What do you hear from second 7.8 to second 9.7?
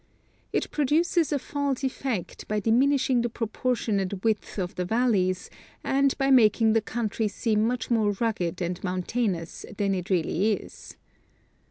more rugged and mountainous